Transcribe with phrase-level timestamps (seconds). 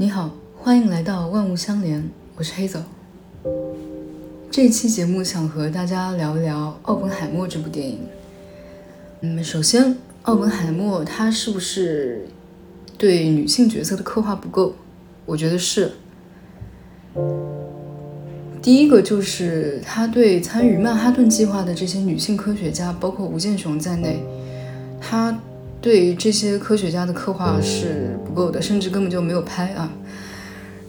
[0.00, 2.80] 你好，欢迎来到万物相连，我是黑枣。
[4.48, 7.98] 这期节目想和大家聊一聊《奥本海默》这部电影。
[9.22, 12.28] 嗯，首先，奥本海默他是不是
[12.96, 14.76] 对女性角色的刻画不够？
[15.26, 15.90] 我觉得是。
[18.62, 24.22] 第一个就是他对参与曼哈顿计划的这些女性科学家，包括吴健雄在内，
[25.00, 25.36] 他。
[25.88, 29.90] 对于这些科学家的刻画是不够的，甚至根本就没有拍啊。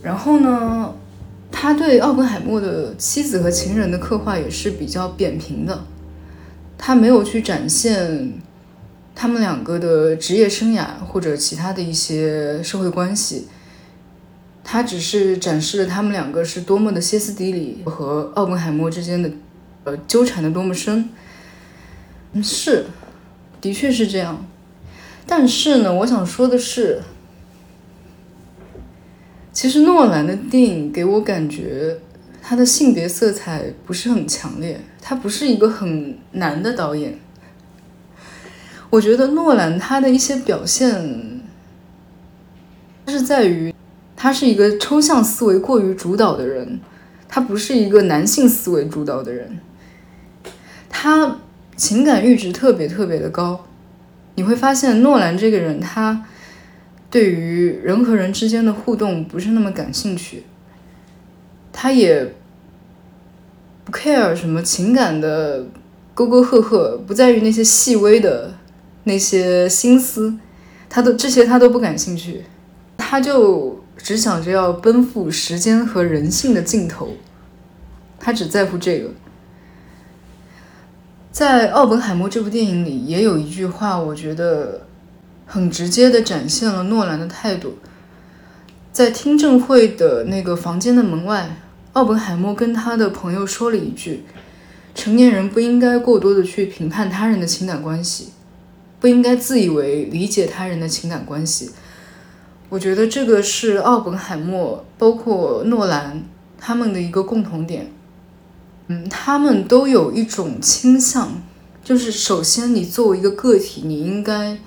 [0.01, 0.93] 然后呢，
[1.49, 5.85] 他对奥本海默的妻子和情人的刻画也是比较扁平的，
[6.77, 8.33] 他没有去展现
[9.15, 13.47] 他们两个的职业生涯或者其他的一些社会关系，
[14.65, 19.31] 他只是展示了他们两个是多么的歇斯底里，和奥本海默之间的
[19.85, 21.07] 呃纠缠的多么深。
[22.33, 22.87] 嗯，是，
[23.61, 24.45] 的确是这样。
[25.31, 27.03] 但是呢，我想说的是，
[29.53, 31.99] 其实诺兰的电影给我感觉，
[32.41, 37.19] 他的性别色彩不是很强烈，他不是一个很男的导演。
[38.89, 41.39] 我觉得诺兰他的一些表现，
[43.05, 43.71] 是在于
[44.15, 46.79] 他是一个抽象思维过于主导的人，
[47.27, 49.59] 他不是一个男性思维主导的人，
[50.89, 51.37] 他
[51.77, 53.67] 情感阈值特别特别的高。
[54.39, 56.25] 你会发现，诺兰这个人，他
[57.11, 60.43] 对于人和人之间的互动不是那么感兴趣，
[61.73, 62.33] 他也
[63.83, 65.67] 不 care 什么情感的
[66.13, 68.53] 沟沟壑壑，不在于那些细微的
[69.03, 70.35] 那些心思，
[70.87, 72.45] 他都这些他都不感兴趣，
[72.95, 77.09] 他就只想着要奔赴时间和人性的尽头，
[78.17, 79.09] 他只在乎这个。
[81.31, 84.81] 在《奥本海默》这部电影里，也有一句话，我觉得
[85.45, 87.75] 很直接的展现了诺兰的态度。
[88.91, 91.57] 在听证会的那个房间的门外，
[91.93, 94.23] 奥本海默跟他的朋友说了一句
[94.95, 98.29] ：“成年人不应该过多的去评判他人的情感关系，
[98.99, 101.69] 不应该自以为理解他人的情感关系。”
[102.69, 106.23] 我觉得这个是奥本海默，包括诺兰
[106.57, 107.91] 他们的一个共同点。
[108.91, 111.43] 嗯，他们都有一种倾向，
[111.83, 114.57] 就是首先你作为一个个体，你应该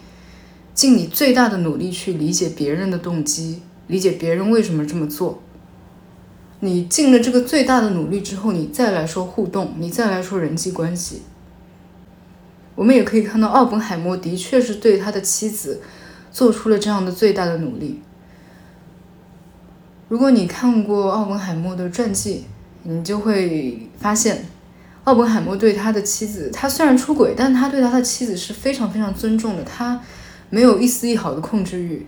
[0.73, 5.43] 尽你最大的努力去理解别人的动机，理解别人为什么这么做。
[6.61, 11.23] 你尽了这个最大的努力之后，你再来说互动，你再来说人际关系。
[12.77, 15.83] 我们也可以看到，奥本海默的确是对他的妻子
[16.31, 18.01] 做出了这样的最大的努力。
[20.09, 22.45] 如果你看过奥本海默的传记，
[22.85, 24.45] 你就会发现，
[25.05, 29.65] 奥本海默对他的妻子，他虽然出轨，但他对他的妻子是非常非常尊重的。
[29.65, 30.01] 他
[30.51, 32.07] 没有一丝一毫的控制欲，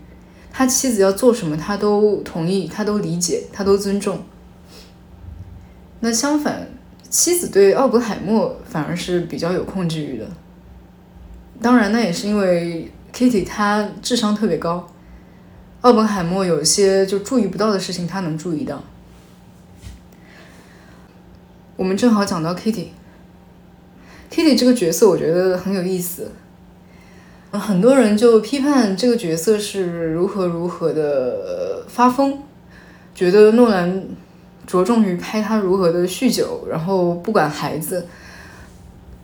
[0.53, 4.23] 他妻子要做什么，他都同意，他都理解，他都尊重。
[6.01, 6.69] 那相反，
[7.09, 10.27] 妻子对奥本海默反而是比较有控制欲的。
[11.61, 14.87] 当然，那也是因为 Kitty 她智商特别高，
[15.81, 18.83] 奥本海默有些就注意不到的事情，他能注意到。
[21.77, 26.31] 我们正好讲到 Kitty，Kitty 这个角色我觉得很有意思，
[27.51, 32.39] 很多人就批判这个角色是如何如何的发疯，
[33.13, 34.05] 觉得诺兰
[34.67, 38.07] 着重于拍他如何的酗酒，然后不管孩子，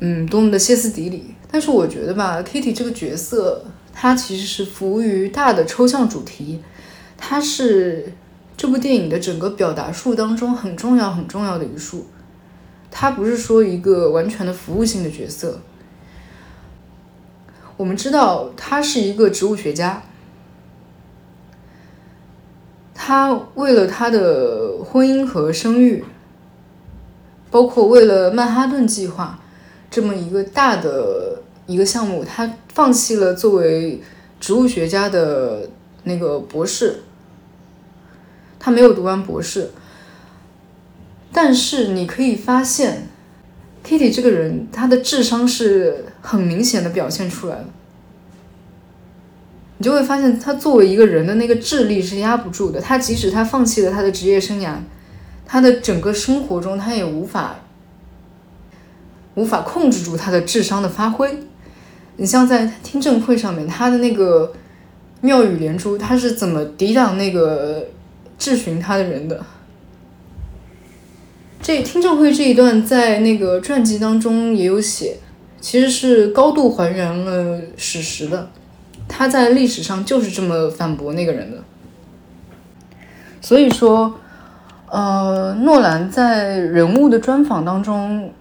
[0.01, 1.37] 嗯，多么的歇斯底里。
[1.53, 6.61] 但是我觉得吧，Kitty 这个角色，它其实是服务于大的抽象主题，
[7.17, 8.13] 它是
[8.57, 12.07] 这部电影的整个表达术当中很重要很重要的一术。
[12.91, 15.61] 他不是说一个完全的服务性的角色。
[17.77, 20.03] 我们知道他是一个植物学家，
[22.95, 26.05] 他为了他的婚姻和生育，
[27.51, 29.39] 包括为了曼哈顿计划
[29.91, 34.03] 这么一个大的一个项目，他放弃了作为
[34.39, 35.71] 植物学家的
[36.05, 37.05] 那个博士，
[38.59, 39.71] 他没有读完博士。
[41.33, 43.09] 但是你可以发现
[43.87, 47.65] ，Kitty 这个人，他的智商是很明显的表现出来了。
[49.79, 52.81] 你就会发现，他作为一个人的那个智力是压不住的。
[52.81, 54.75] 他即使他放弃了他的职业生涯，
[55.47, 57.61] 他的整个生活中，他也无法
[59.37, 61.39] 无法控制住他的智商的发挥。
[62.17, 64.53] 你像在听证会上面，他的那个
[65.23, 67.87] 妙语连珠，他是怎么抵挡那个
[68.37, 69.43] 质询他的人的？
[71.63, 75.19] 这听证会这一段在那个传记当中也有写，
[75.61, 78.49] 其实是高度还原了史实的。
[79.07, 81.59] 他在历史上就是这么反驳那个人的。
[83.43, 84.15] 所以说，
[84.89, 88.33] 呃，诺兰在人物的专访当中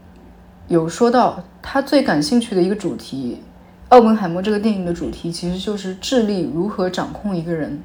[0.69, 3.39] 有说到，他最感兴趣的一个主题，
[3.89, 7.83] 《奥本海默》这个电影的主题其实就是智力如何掌控一个人，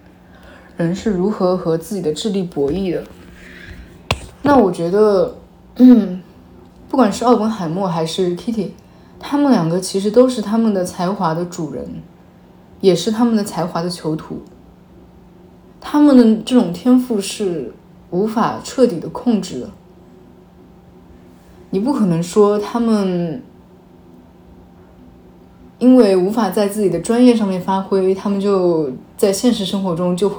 [0.77, 3.03] 人是如何和自己的智力博弈的。
[4.47, 5.37] 那我觉得，
[5.77, 6.21] 嗯，
[6.91, 8.69] 不管是奥本海默还是 Kitty，
[9.19, 12.03] 他们两个其实都是他们的才华的主人，
[12.83, 14.43] 也是他们的才华的囚徒。
[15.81, 17.73] 他们的这种天赋是
[18.11, 19.71] 无法彻底的控制的。
[21.71, 23.43] 你不可能说他们
[25.79, 30.31] 因为无法在自己的专业上面发挥，他们就在现实生活中就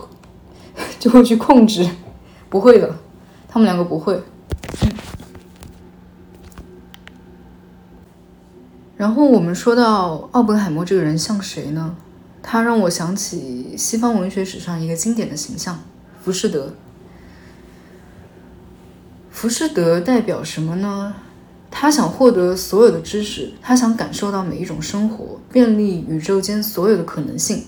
[0.99, 1.89] 就会去控制，
[2.49, 2.95] 不会的。
[3.55, 4.21] 他们两个不会。
[8.97, 11.95] 然后我们说到奥本海默这个人像谁呢？
[12.43, 15.79] 他让我想起西方文学史上一个经典的形象——
[16.21, 16.73] 浮士德。
[19.31, 21.13] 浮士德代表什么呢？
[21.71, 27.63] 他想获得所有的知识，他想感受到每一种生活，便利宇宙间所有的可能性。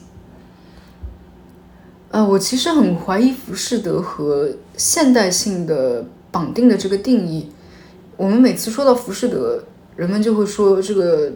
[2.10, 7.52] 呃，我其实很怀疑浮士德和现代性的绑定的这个定义。
[8.16, 9.64] 我们每次说到浮士德，
[9.96, 11.34] 人们就会说这个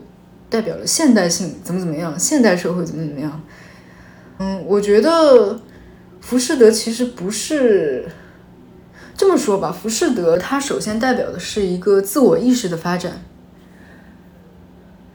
[0.50, 3.42] 代表了现代性怎么怎么样，现代社会怎么怎么样。
[4.40, 5.60] 嗯，我觉得
[6.22, 8.10] 浮士德其实不是
[9.16, 9.72] 这么说吧。
[9.72, 13.22] 浮士德它首先代表的是一个自我意识的发展，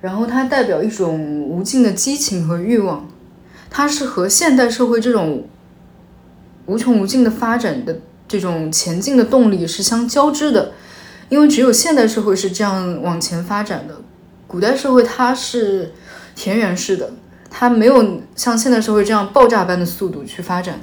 [0.02, 3.08] 然后它代表一种无尽的激情和欲望。
[3.70, 5.46] 它是和现代社会这种
[6.66, 10.72] 无穷无尽的发展的这种前进的动力是相交织的，
[11.28, 13.96] 因为只有现代社会是这样往前发展的，
[14.46, 15.92] 古代社会它是
[16.34, 17.12] 田园式的，
[17.50, 20.80] 它没有像现代社会这样爆炸般的速度去发展。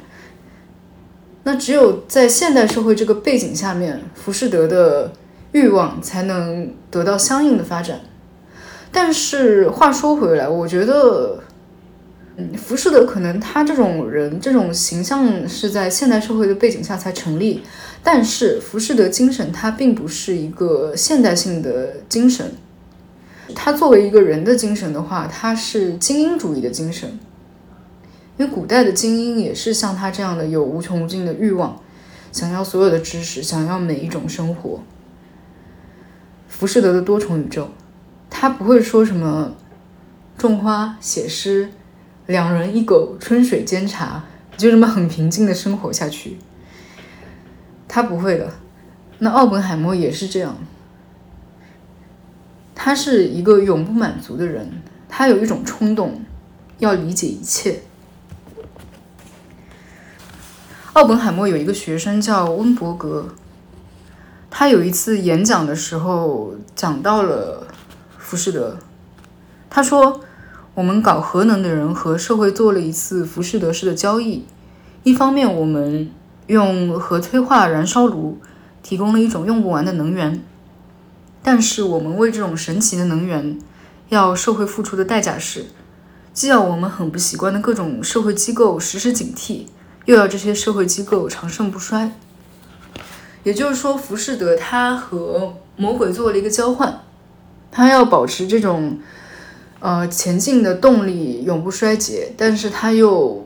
[1.43, 5.11] 那只有在现代社会这个背景下面，浮士德的
[5.51, 7.99] 欲望才能得到相应的发展。
[8.91, 11.43] 但是话说回来，我觉得。
[12.35, 17.61] 嗯，浮士德可能他这种人这种形象是在现代社会的背景下才成立，
[18.01, 22.53] 但是浮士德精神它并不是一个现代性的精神，
[23.53, 27.19] 他作为一个人的精神的话，他是精英主义的精神，
[28.37, 31.79] 因为古代的精英也是像他这样的有无穷无尽的欲望，
[32.31, 34.81] 想要所有的知识，想要每一种生活。
[36.47, 37.69] 浮士德的多重宇宙，
[38.27, 39.53] 他不会说什么
[40.35, 41.69] 种花写诗。
[42.25, 44.23] 两人一狗，春水煎茶，
[44.55, 46.37] 就这么很平静的生活下去。
[47.87, 48.49] 他不会的。
[49.19, 50.55] 那奥本海默也是这样。
[52.73, 56.23] 他是一个永不满足的人，他有一种冲动，
[56.79, 57.81] 要理解一切。
[60.93, 63.35] 奥本海默有一个学生叫温伯格，
[64.49, 67.67] 他有一次演讲的时候讲到了
[68.17, 68.77] 浮士德，
[69.69, 70.21] 他说。
[70.75, 74.43] 我们搞核能的人和社会做了一次浮士德式的交易。
[75.03, 76.09] 一方面，我们
[76.47, 78.39] 用核催化燃烧炉
[78.81, 80.43] 提供了一种用不完的能源，
[81.43, 83.59] 但是我们为这种神奇的能源
[84.09, 85.67] 要社会付出的代价是，
[86.33, 89.65] 既要我们很不习惯的各种社会机构时时警惕，
[90.05, 92.13] 又要这些社会机构长盛不衰。
[93.43, 97.03] 也就是说，浮士德他和魔鬼做了一个交换，
[97.69, 98.97] 他要保持这种。
[99.83, 103.45] 呃，前进的动力永不衰竭，但是他又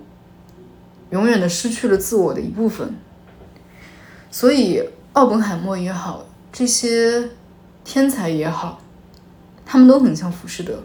[1.10, 2.94] 永远的失去了自我的一部分。
[4.30, 7.32] 所以，奥本海默也好，这些
[7.84, 8.80] 天才也好，
[9.66, 10.84] 他们都很像浮士德。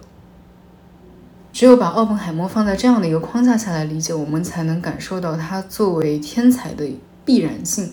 [1.53, 6.91] 只有把奥本海默放在这样的一个框架下来理解，我们才能感受到他作为天才的
[7.27, 7.93] 必然性。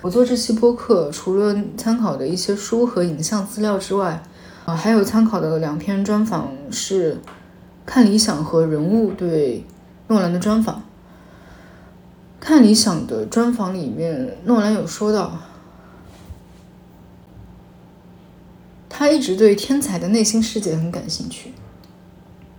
[0.00, 4.22] 我做这期播客，除了参考的一些书和影像资料之外，
[4.68, 7.14] 啊，还有参考的两篇专访是
[7.86, 9.64] 《看理想》和《人物》对
[10.08, 10.76] 诺兰的专访。
[12.38, 15.38] 《看理想》的专访里面，诺兰有说到，
[18.90, 21.54] 他一直对天才的内心世界很感兴趣。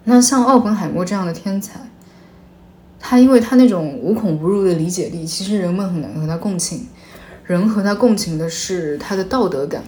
[0.05, 1.91] 那像奥本海默这样的天才，
[2.99, 6.87] 他因为他那种无孔不入的理解力，其实人们很难和他共情。
[7.45, 9.83] 人和他共情的是他的道德感，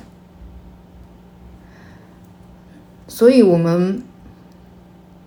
[3.13, 4.01] 所以，我们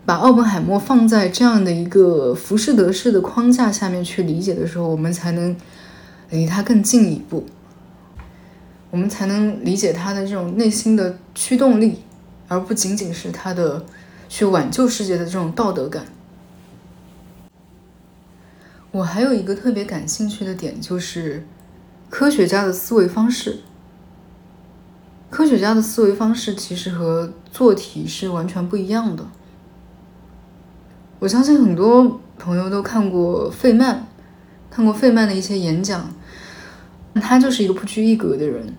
[0.07, 5.55] 把奥本海默放在这样的一个浮士德式的框架下面去理解的时候，我们才能
[6.31, 7.45] 离他更近一步，
[8.89, 11.99] 我们才能理解他的这种内心的驱动力，
[12.47, 13.85] 而不仅仅是他的
[14.27, 16.05] 去挽救世界的这种道德感。
[18.91, 21.45] 我还有一个特别感兴趣的点，就是
[22.09, 23.59] 科学家的思维方式。
[25.35, 29.25] 科学家的思维方式其实和做题是完全不一样的。
[31.19, 34.07] 我相信很多朋友都看过费曼，
[34.71, 36.09] 看过费曼的一些演讲，
[37.15, 38.73] 他就是一个不拘一格的人。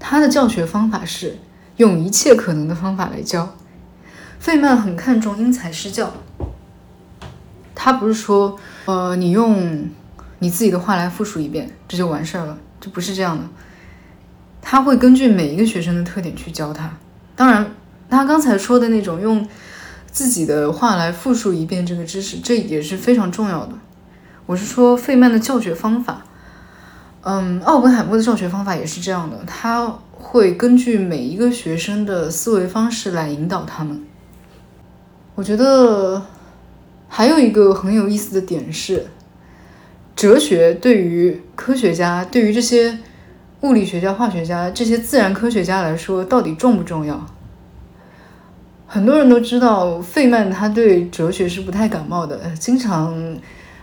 [0.00, 1.38] 他的教学方法是
[1.76, 3.54] 用一切可能的方法来教。
[4.40, 6.12] 费曼很看重因材施教，
[7.76, 9.88] 他不是说，呃，你用
[10.40, 13.44] 你自己的话来复述一遍，这就完事儿了，这不是这样的。
[14.62, 16.90] 他会根据每一个学生的特点去教他。
[17.36, 17.74] 当然，
[18.08, 19.46] 他刚才说的那种用
[20.10, 23.72] 自己的话来复述一遍这个知识，这也是非常重要的。
[24.46, 26.24] 我是说费曼的教学方法，
[27.22, 34.02] 嗯，奥本海默的教学方法也是这样的，他会根据每一个学生的思维方式来引导他们。
[35.34, 36.22] 我觉得
[37.08, 39.06] 还有一个很有意思的点是，
[40.14, 42.98] 哲学对于科学家、对于这些
[43.62, 47.24] 物理学家、化学家、这些自然科学家来说，到底重不重要？
[48.86, 53.36] 很多人都知道，费曼他对哲学是不太感冒的，经常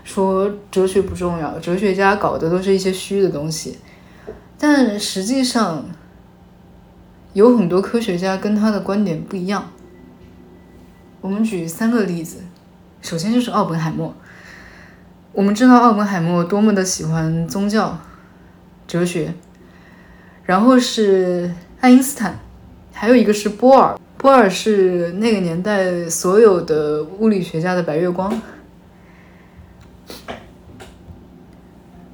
[0.04, 3.80] 说哲学不重要，哲学家搞的都是一些虚的东西。
[4.58, 5.86] 但实际上，
[7.32, 9.70] 有很多科学家跟他的观点不一样。
[11.22, 12.44] 我们举三个例子，
[13.02, 14.14] 首先就是奥本海默。
[15.32, 17.98] 我们知道奥本海默多么的喜欢宗教、
[18.86, 19.34] 哲学，
[20.50, 22.40] 然后是爱因斯坦，
[22.92, 23.96] 还有一个是波尔。
[24.18, 28.42] 波尔是那个年代所有的物理学家的白月光。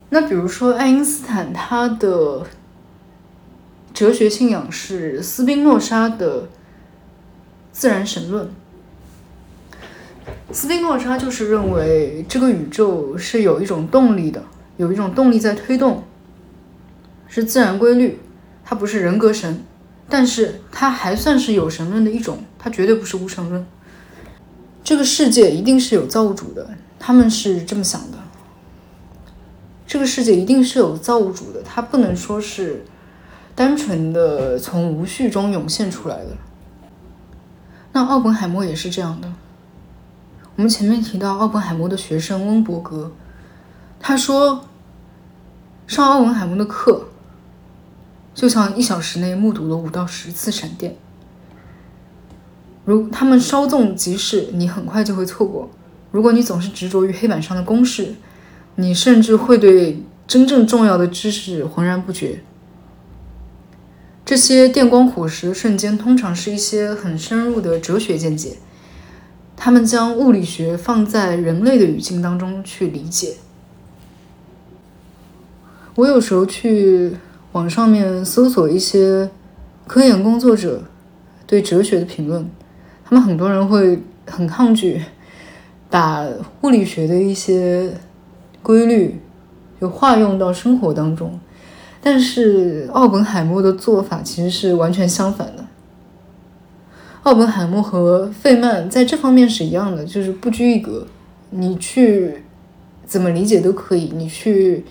[0.10, 2.46] 那比如说爱因斯坦，他的
[3.94, 6.50] 哲学信仰是斯宾诺莎的
[7.72, 8.50] 自然神论。
[10.52, 14.44] 斯宾诺莎就是认为这个宇宙是有一种动力的，
[14.76, 16.04] 有一种动力在推动，
[17.30, 18.20] 是自然规律。
[18.66, 19.64] 他不是人格神，
[20.10, 23.66] 但是他还算是有神论的一种，他绝对不是无神论。
[24.84, 26.68] 这个世界一定是有造物主的，
[27.00, 28.18] 他们是这么想的。
[29.88, 32.84] 这个世界一定是有造物主的，它不能说是
[33.54, 36.32] 单纯的从无序中涌现出来的。
[37.94, 39.32] 那奥本海默也是这样的。
[40.56, 43.12] 我们前面提到奥本海默的学生温伯格，
[44.00, 44.66] 他说，
[45.86, 47.10] 上奥本海默的课，
[48.36, 50.96] 就像一小时内目睹了五到十次闪电。
[52.84, 55.72] 如他们稍纵即逝，你很快就会错过。
[56.12, 58.14] 如果你总是执着于黑板上的公式，
[58.76, 62.42] 你甚至会对真正重要的知识浑然不觉。
[64.24, 68.58] 这些电光火石的瞬间，通常是一些很深入的哲学见解。
[69.56, 73.36] 他们将物理学放在人类的语境当中去理解。
[75.96, 77.16] 我有时候去
[77.56, 79.30] 网上面搜索一些
[79.88, 80.84] 科研工作者
[81.48, 82.46] 对哲学的评论，
[83.06, 83.98] 他们很多人会
[84.28, 85.02] 很抗拒
[85.90, 86.28] 把
[86.64, 87.94] 物理学的一些
[88.62, 89.22] 规律
[89.80, 91.40] 就化用到生活当中，
[92.02, 95.64] 但是奥本海默的做法其实是完全相反的。
[97.24, 101.08] 奥本海默和费曼在这方面是一样的，就是不拘一格，
[101.52, 102.44] 你去
[103.06, 104.84] 怎么理解都可以，你去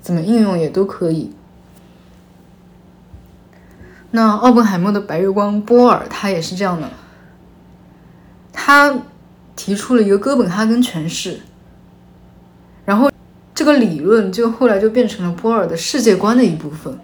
[0.00, 1.30] 怎么应用也都可以。
[4.12, 6.88] 那奥本海默的白月光波尔他也是这样的，
[8.52, 8.98] 他
[9.54, 11.40] 提出了一个哥本哈根诠释，
[12.84, 13.10] 然后
[13.54, 16.98] 这个理论就后来就变成了波尔的世界观的一部分，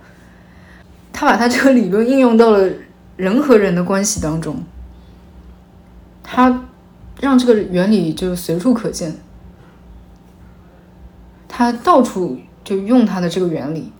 [1.12, 2.68] 他把他这个理论应用到了
[3.16, 4.62] 人和人的关系当中。
[6.22, 6.64] 他
[7.20, 9.16] 让这个原理就随处可见，
[11.46, 13.92] 他到处就用他的这个原理，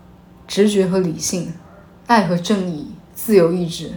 [0.47, 1.53] 直觉和理性，
[2.07, 3.91] 爱和正义，自由意志，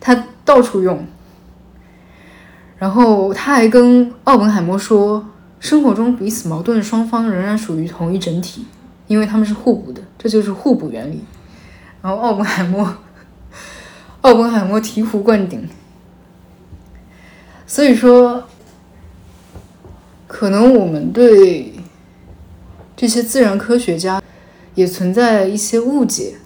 [0.00, 1.06] 他到处用。
[2.78, 5.26] 然后他还跟奥本海默说，
[5.58, 8.66] 生活中彼此矛盾的双方仍然属于同一整体，
[9.06, 11.24] 因为他们是互补的，这就是互补原理。
[12.02, 12.96] 然后奥本海默，
[14.20, 15.66] 奥本海默醍醐灌顶。
[17.66, 18.44] 所以说，
[20.26, 21.72] 可能我们对
[22.94, 24.22] 这些自然科学家
[24.74, 26.36] 也存在一些误解。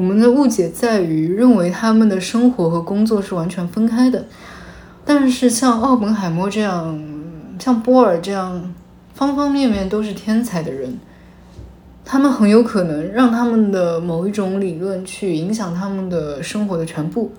[0.00, 4.24] 我们的误解在于认为他们的生活和工作是完全分开的。
[5.04, 6.98] 但是像奥本海默这样，
[7.58, 8.72] 像波尔这样，
[9.12, 10.98] 方方面面都是天才的人，
[12.02, 17.32] 他们很有可能让他们的某一种理论去影响他们的生活的全部。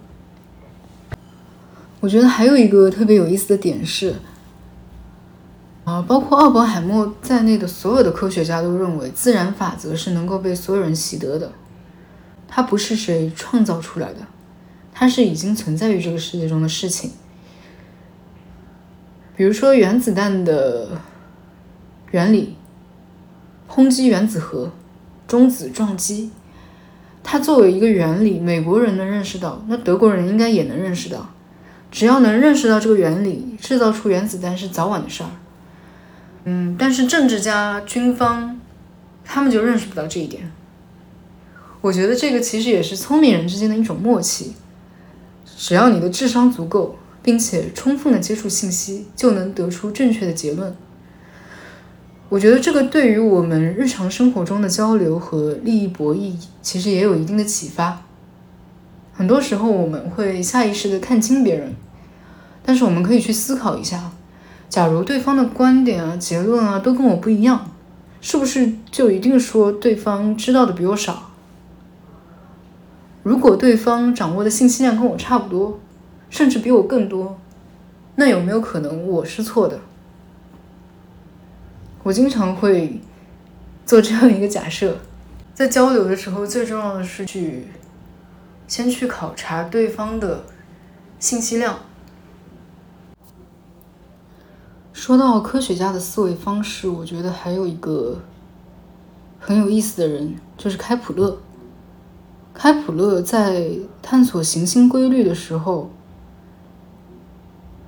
[1.99, 4.13] 我觉得还有一个特别有意思的点是，
[5.85, 11.51] 啊，包括奥本海默在内的所有的科学家都认为，自然法则是能够被所有人习得的，
[12.53, 14.19] 它不是谁创造出来的，
[14.93, 17.11] 它是已经存在于这个世界中的事情。
[19.37, 20.99] 比如说原子弹的
[22.11, 22.57] 原理，
[23.67, 24.73] 轰击原子核，
[25.25, 26.29] 中子撞击。
[27.23, 31.29] 它作为一个原理，美国人能认识到，那德国人应该也能认识到。
[31.89, 35.29] 只要能认识到这个原理，制造出原子弹是早晚的事儿。
[36.43, 38.59] 嗯，但是政治家、军方，
[39.23, 40.51] 他们就认识不到这一点。
[41.81, 44.53] 我觉得这个其实也是聪明人之间的一种默契。
[45.57, 50.75] 只要你的智商足够，并且充分的接触信息，就能得出正确的结论。
[52.29, 58.03] 我觉得这个对于我们日常生活中的交流和利益博弈，其实也有一定的启发。
[59.11, 61.75] 很多时候我们会下意识的看清别人，
[62.63, 64.11] 但是我们可以去思考一下：
[64.69, 67.71] 假如对方的观点啊、结论啊都跟我不一样，
[68.21, 71.30] 是不是就一定说对方知道的比我少？
[73.23, 75.79] 如果对方掌握的信息量跟我差不多，
[76.29, 77.39] 甚至比我更多，
[78.15, 79.79] 那有没有可能我是错的？
[82.03, 82.99] 我经常会
[83.85, 84.97] 做这样一个假设，
[85.53, 87.67] 在交流的时候，最重要的是去
[88.67, 90.43] 先去考察对方的
[91.19, 91.77] 信息量。
[94.93, 98.19] 说到科学家的思维方式，我觉得还有一个
[99.39, 101.37] 很有意思的人，就是开普勒。
[102.53, 105.89] 开普勒在探索行星规律的时候。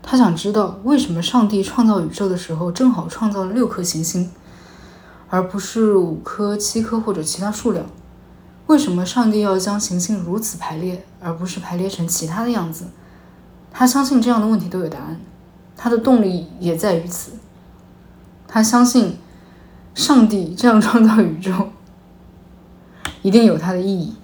[0.05, 4.29] 他想知道为什么上帝创造宇宙的时候正好创造了六颗行星，
[5.29, 7.85] 而不是五颗、七颗或者其他数量？
[8.67, 12.87] 为什么上帝要将行星如此排列，而不是排列成其他的样子？
[13.71, 15.19] 他相信这样的问题都有答案，
[15.77, 17.31] 他的动力也在于此。
[18.45, 19.17] 他相信
[19.95, 21.69] 上帝这样创造宇宙
[23.21, 24.15] 一定有它的意义。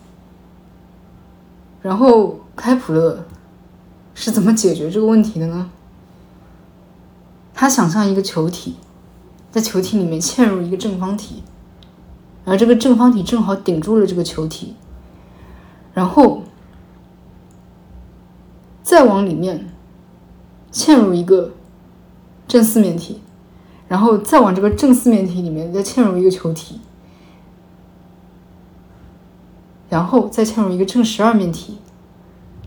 [1.82, 3.26] 然后开普勒。
[4.16, 5.70] 是怎么解决这个问题的呢？
[7.54, 8.76] 他想象一个球体，
[9.50, 11.42] 在球体里面嵌入一个正方体，
[12.44, 14.76] 而这个正方体正好顶住了这个球体，
[15.94, 16.44] 然后
[18.84, 19.70] 再往里面
[20.70, 21.54] 嵌入一个
[22.46, 23.22] 正四面体，
[23.88, 26.82] 然后再往这个正四面体里面再嵌入一个球体，
[29.90, 31.78] 然后再嵌入一个正十二面体。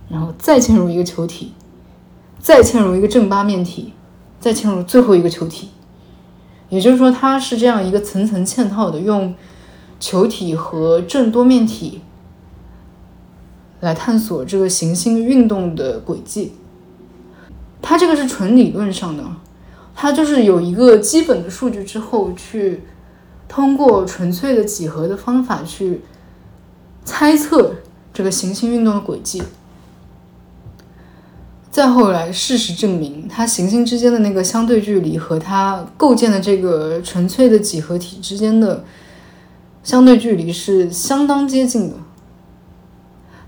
[0.08, 1.54] 然后再嵌入一个球体，
[2.38, 3.94] 再嵌入一个正八面体，
[4.38, 5.70] 再嵌入最后一个球体。
[6.68, 9.34] 也就是说，它是这样一个层层嵌套的，用
[9.98, 12.02] 球体和正多面体
[13.80, 16.52] 来探索这个行星运动的轨迹。
[17.80, 19.24] 它这个是纯理论上的，
[19.94, 22.82] 它就是有一个基本的数据之后，去
[23.48, 26.02] 通过纯粹的几何的方法去
[27.04, 27.74] 猜测
[28.12, 29.42] 这个行星运动的轨迹。
[31.70, 38.84] 再后来，事实证明，它行星之间的那个相对距离和它构建的这个纯粹的几何体之间的
[39.82, 41.96] 相对距离是相当接近的。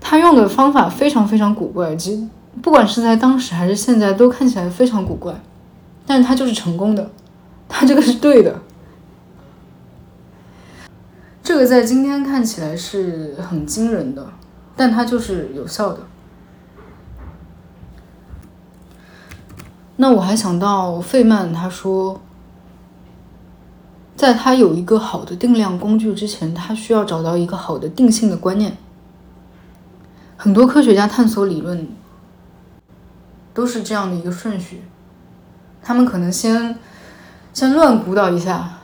[0.01, 2.27] 他用的方法非常非常古怪，其实
[2.61, 5.33] 不管是在当时还是现在，都看起来非常古怪，
[6.05, 7.09] 但是他就是成功的，
[7.69, 8.59] 他这个是对的。
[11.45, 14.27] 这个在今天看起来是很惊人的，
[14.75, 15.99] 但它就是有效的。
[19.97, 22.19] 那我还想到费曼，他说，
[24.15, 28.75] 在他有一个好的定量工具之前，他需要找到一个好的定性的观念。
[30.35, 31.87] 很多科学家探索理论
[33.53, 34.81] 都是这样的一个顺序，
[35.83, 36.75] 他们可能先
[37.53, 38.79] 先乱鼓捣一下，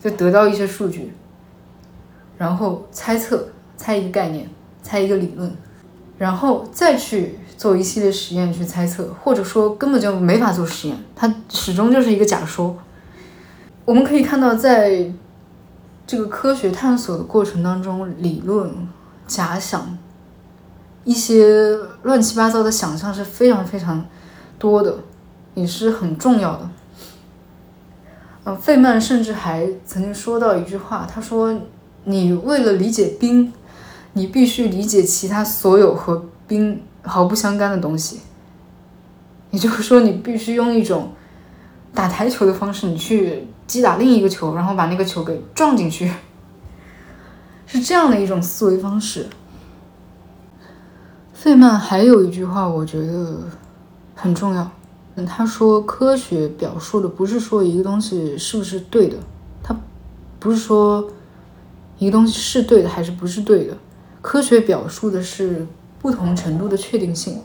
[0.00, 1.12] 就得到一些数据，
[2.38, 4.48] 然后猜测，猜一个概念，
[4.82, 5.54] 猜一个理论，
[6.18, 7.38] 然后再去。
[7.56, 12.76] 做一系列实验去猜测，或者说根本就没法做实验，它始终就是一个假说。
[13.86, 15.10] 我们可以看到，在
[16.06, 18.70] 这个科学探索的过程当中，理论、
[19.26, 19.96] 假想、
[21.04, 24.04] 一些乱七八糟的想象是非常非常
[24.58, 24.98] 多的，
[25.54, 26.68] 也是很重要的。
[28.44, 31.58] 嗯，费曼甚至还曾经说到一句话，他说
[32.06, 33.52] ：“你为了理解冰，
[34.14, 38.18] 你必须理解其他所有和冰。”毫不相干的东西，
[39.52, 41.12] 也就是说，你必须用一种
[41.94, 46.10] 打台球的方式，你去击打另一个球，然后把那个球给撞进去，
[47.64, 49.28] 是这样的一种思维方式。
[51.32, 53.38] 费曼还有一句话，我觉得
[54.16, 54.68] 很重要，
[55.14, 59.16] 嗯他说科学表述的不是说一个东西是不是对的，
[59.62, 59.76] 他
[60.40, 61.08] 不是说
[61.98, 63.76] 一个东西是对的还是不是对的，
[64.20, 65.66] 科学表述的是
[66.00, 67.40] 不同程度的确定性。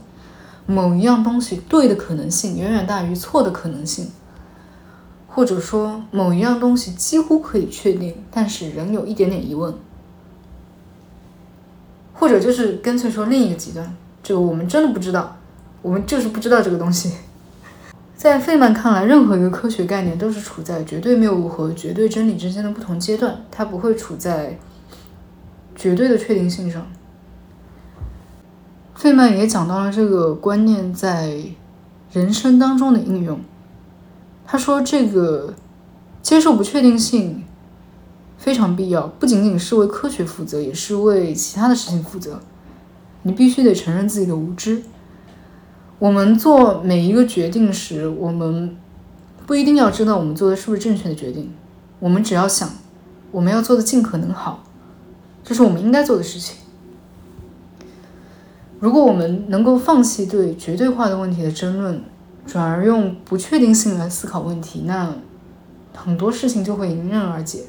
[0.67, 4.09] 某一样东西对的可能性远远大于错的可能性，
[5.27, 9.73] 或者说某一样东西几乎可以确定，但是仍有一点点疑问，
[12.13, 15.35] 或者就是干脆说另一个极端，就我们真的不知道，
[15.81, 17.11] 我们就是不知道这个东西。
[18.21, 24.59] 在费曼看来，任何一个科学概念都是处在绝对谬误和绝对真理之间的不同阶段，它不会处在
[25.75, 26.85] 绝对的确定性上。
[28.93, 31.35] 费曼也讲到了这个观念在
[32.11, 33.39] 人生当中的应用。
[34.45, 35.55] 他说：“这个
[36.21, 37.43] 接受不确定性
[38.37, 42.39] 非常必要，不仅仅是为科学负责，也是为其他的事情负责。
[43.23, 44.83] 你必须得承认自己的无知。
[46.01, 48.75] 我们做每一个决定时，我们
[49.45, 51.53] 不一定要知道我们做的是不是正确的决定。
[51.99, 52.67] 我们只要想，
[53.29, 54.63] 我们要做的尽可能好，
[55.43, 56.57] 这是我们应该做的事情。”
[58.81, 62.01] 如果我们能够放弃对绝对化的问题的争论，
[62.47, 65.13] 转而用不确定性来思考问题，那
[65.93, 67.65] 很多事情就会迎刃而解。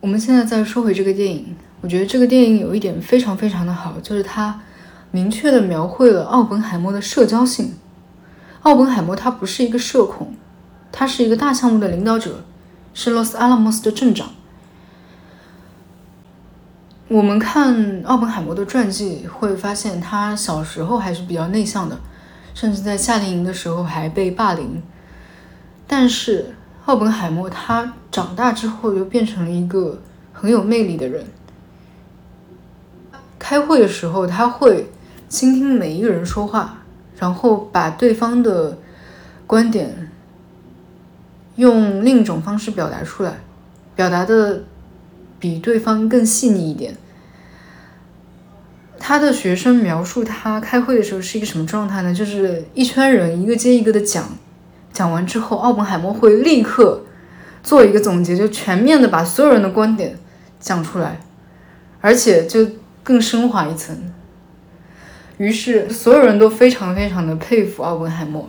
[0.00, 4.60] 我们现在再说回这个电影，我觉得这个电影有一点非常非常的好，就是它
[5.16, 7.72] 明确的描绘了奥本海默的社交性。
[8.64, 10.34] 奥本海默他不是一个社恐，
[10.92, 12.44] 他是一个大项目的领导者，
[12.92, 14.28] 是 Los Alamos 的镇长。
[17.08, 21.98] 我们看奥本海默的传记，会发现他小时候还是比较内向的，
[22.52, 24.82] 甚至在夏令营的时候还被霸凌。
[25.86, 30.02] 但是奥本海默他长大之后又变成了一个
[30.34, 31.24] 很有魅力的人。
[33.38, 34.90] 开会的时候，他会
[35.28, 36.82] 倾听每一个人说话，
[37.18, 38.78] 然后把对方的
[39.46, 40.10] 观点
[41.56, 43.40] 用另一种方式表达出来，
[43.94, 44.62] 表达的。
[45.38, 46.96] 比对方更细腻一点。
[48.98, 52.12] 他的学生描述他开会的时候是一个什么状态呢？
[52.12, 54.24] 就是一圈人一个接一个的讲，
[54.94, 57.02] 讲完之后，奥本海默会立刻
[57.62, 60.18] 做一个总结，就全面的把所有人的观点
[60.58, 61.20] 讲出来，
[62.00, 62.66] 而且就
[63.02, 63.94] 更升华一层。
[65.38, 68.48] 于是所有人都非常非常的佩服奥本海默，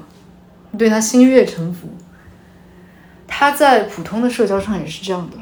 [0.77, 1.89] 对他心悦诚服。
[3.27, 5.37] 他在普通的社交上也是这样的。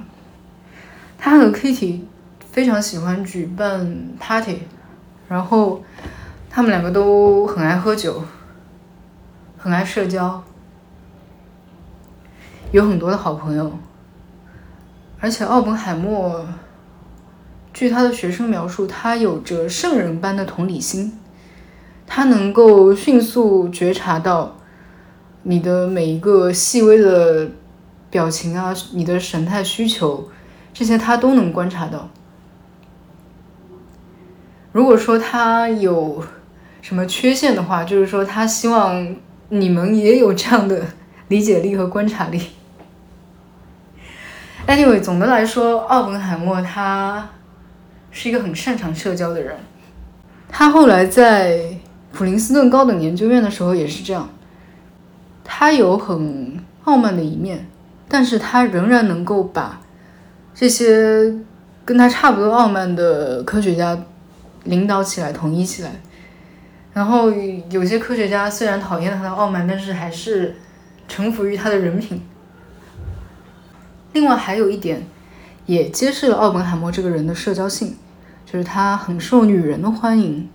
[1.18, 2.02] 他和 Kitty
[2.52, 4.60] 非常喜欢举办 party，
[5.28, 5.84] 然后
[6.50, 8.24] 他们两个都很爱喝酒，
[9.58, 10.44] 很爱社交，
[12.72, 13.78] 有很多的好朋友。
[15.20, 16.46] 而且奥本海默，
[17.74, 21.18] 据他的学生描述，他有着圣人般的同理心，
[22.08, 24.58] 他能够迅速觉察到
[25.44, 27.50] 你的每一个细微的
[28.10, 30.30] 表情啊，你的神态需求。
[30.74, 32.10] 这些他都能观察到。
[34.74, 36.22] 如果说他有
[36.82, 39.15] 什么缺陷的话，就是说他希望
[39.48, 40.88] 你们也有这样的
[41.30, 42.41] 理解力和观察力。
[44.68, 47.30] Anyway，总的来说，奥本海默他
[48.12, 49.56] 是一个很擅长社交的人。
[50.50, 51.78] 他后来在
[52.15, 54.30] 普林斯顿高等研究院的时候也是这样。
[55.43, 57.67] 他有很傲慢的一面，
[58.08, 59.82] 但是他仍然能够把。
[60.54, 61.36] 这些
[61.84, 64.06] 跟他差不多傲慢的科学家
[64.63, 65.91] 领导起来，统一起来。
[66.93, 67.30] 然后
[67.69, 70.56] 有些科学家虽然讨厌他的傲慢，但是还是
[71.10, 72.21] 臣服于他的人品。
[74.13, 75.06] 另外还有一点，
[75.65, 77.97] 也揭示了奥本海默这个人的社交性，
[78.45, 80.49] 就是他很受女人的欢迎。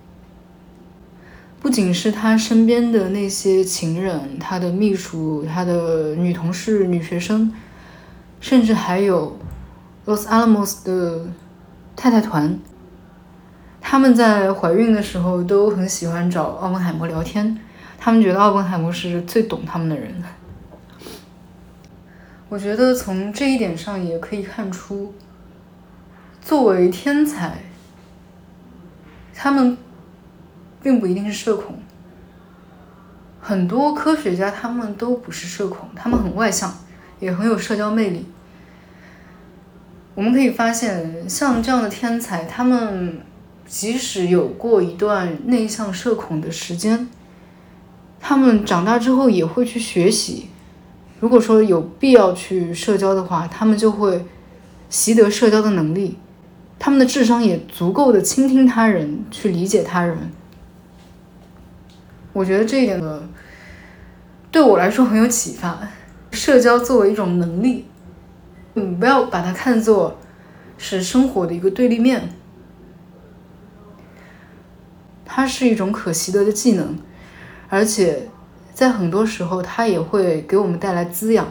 [1.61, 7.53] 不仅是他身边的那些情人、他的秘书、他的女同事、女学生，
[8.41, 9.37] 甚至还有。
[10.03, 11.27] Los Alamos 的
[11.95, 12.59] 太太团，
[13.79, 17.59] 他们在怀孕的时候都很喜欢找奥本海默聊天，
[17.99, 20.23] 他们觉得奥本海默是最懂他们的人。
[22.49, 25.13] 我觉得从这一点上也可以看出，
[26.41, 27.59] 作为天才，
[29.35, 29.77] 他们
[30.81, 31.79] 并不一定是社恐。
[33.39, 36.77] 很多科学家他们都不是社恐，他们很外向，
[37.19, 38.25] 也很有社交魅力。
[40.13, 43.21] 我们可以发现，像这样的天才，他们
[43.65, 47.09] 即使有过一段内向社恐的时间，
[48.19, 50.49] 他们长大之后也会去学习。
[51.19, 54.25] 如果说有必要去社交的话，他们就会
[54.89, 56.17] 习得社交的能力。
[56.77, 60.31] 他们的智商也足够的倾听他人，去理解他人。
[62.33, 63.29] 我觉得这一点呢，
[64.51, 65.79] 对我来说很有启发。
[66.31, 67.85] 社交作为一种能力，
[68.75, 70.17] 嗯，不要把它看作
[70.77, 72.29] 是生活的一个对立面，
[75.25, 76.97] 它是一种可习得的技能，
[77.67, 78.29] 而且
[78.73, 81.47] 在很多时候，它也会给我们带来滋养。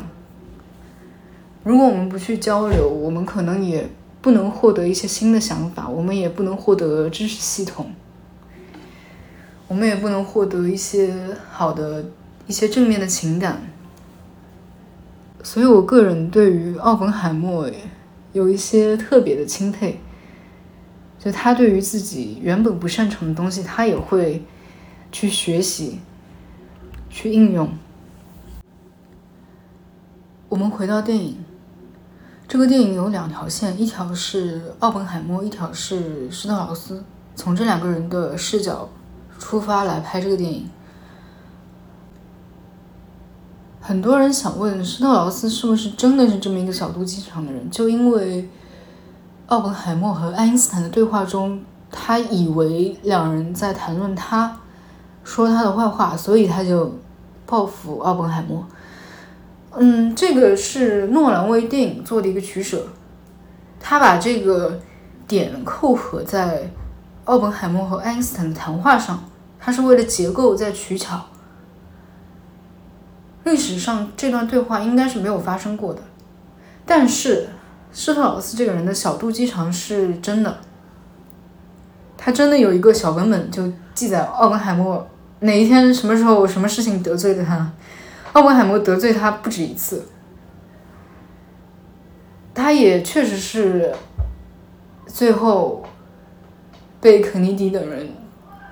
[1.63, 3.87] 如果我们不去交流，我们可能也
[4.23, 7.93] 不能获得一些新的想法，我们也不能获得知识系统。
[9.71, 11.15] 我们也不能获得一些
[11.53, 12.05] 好的、
[12.49, 13.63] 一些正面的情感，
[15.45, 17.71] 所以我个人对于奥本海默
[18.33, 20.01] 有一些特别的钦佩。
[21.21, 24.43] 就他对于自己原本不擅长的东西，他也会
[25.13, 26.01] 去学习、
[27.09, 27.73] 去应用。
[30.49, 31.45] 我们回到电影，
[32.49, 37.05] 这个电影有两条线，一条是奥本海默，一条是施特劳斯。
[37.37, 38.89] 从这两个人的视角。
[39.41, 40.71] 出发来拍这个电影，
[43.81, 47.69] 很多人想问施特劳斯是不是真的是这么一个小肚鸡肠的人？
[47.71, 48.49] 就因为
[49.47, 54.61] 奥本海默和爱因斯坦的对话中，他以为两人在谈论他，
[55.25, 56.95] 说他的坏话，所以他就
[57.47, 58.65] 报复奥本海默。
[59.77, 62.87] 嗯，这个是诺兰为电影做的一个取舍，
[63.81, 64.79] 他把这个
[65.27, 66.71] 点扣合在
[67.25, 69.19] 奥本海默和爱因斯坦的谈话上。
[69.61, 71.27] 他是为了结构在取巧。
[73.45, 76.01] 历史上这段对话应该是没有发生过的，
[76.85, 77.49] 但是
[77.93, 80.59] 施特劳斯这个人的小肚鸡肠是真的。
[82.17, 85.09] 他真的有一个小文本，就记载奥本海默
[85.41, 87.73] 哪一天、什么时候、什么事情得罪了他。
[88.33, 90.07] 奥本海默得罪他不止一次，
[92.55, 93.93] 他也确实是
[95.07, 95.83] 最后
[97.01, 98.07] 被肯尼迪等人。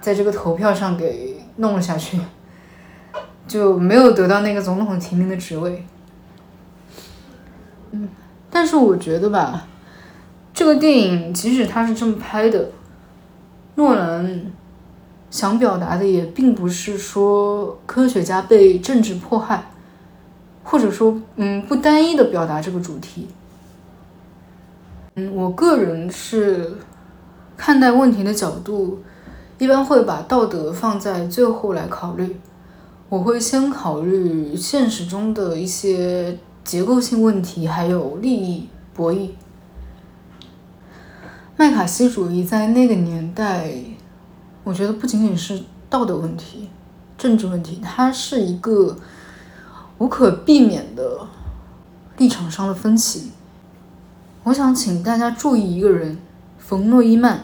[0.09, 2.19] 在这个投票上给弄了下去，
[3.47, 5.85] 就没有得到那个总统提名的职位。
[7.91, 8.09] 嗯，
[8.49, 9.67] 但是我觉得吧，
[10.55, 12.71] 这个电影即使他是这么拍的，
[13.75, 14.47] 诺兰
[15.31, 19.71] 想表达的也并不是说科学家被政治迫害，
[20.65, 23.29] 或者说，嗯，不单一的表达这个主题。
[25.17, 26.79] 嗯，我个人是
[27.59, 29.03] 看待问题的角度。
[29.59, 32.37] 一般会把道德放在最后来考虑，
[33.09, 39.31] 我会先考虑现实中的一些结构性问题，还有利益博弈。
[41.57, 43.73] 麦卡锡主义在那个年代，
[44.63, 46.69] 我觉得不仅仅是道德问题、
[47.17, 48.97] 政治问题，它是一个
[49.99, 51.27] 无可避免的
[52.17, 53.33] 立场上的分歧。
[54.45, 56.17] 我想请大家注意一个人，
[56.59, 57.41] 冯诺依曼，